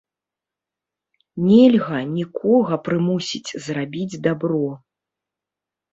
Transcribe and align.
Нельга 1.47 1.99
нікога 2.15 2.73
прымусіць 2.89 3.55
зрабіць 3.67 4.21
дабро. 4.29 4.63